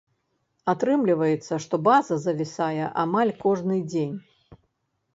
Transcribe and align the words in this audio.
Атрымліваецца, 0.71 1.53
што 1.67 1.75
база 1.89 2.19
завісае 2.25 2.83
амаль 3.05 3.37
кожны 3.47 3.75
дзень. 3.95 4.21